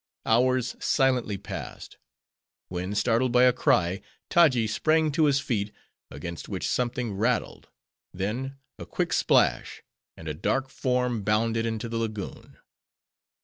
[0.25, 1.99] Hours silently passed.
[2.69, 5.71] When startled by a cry, Taji sprang to his feet;
[6.09, 7.69] against which something rattled;
[8.11, 9.83] then, a quick splash!
[10.17, 12.57] and a dark form bounded into the lagoon.